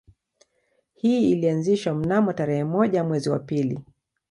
Hii 0.93 1.31
ilianzishwa 1.31 1.93
mnamo 1.93 2.33
tarehe 2.33 2.63
moja 2.63 3.03
mwezi 3.03 3.29
wa 3.29 3.39
pili 3.39 3.79